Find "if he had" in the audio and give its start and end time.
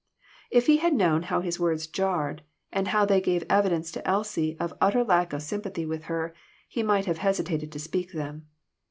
0.49-0.95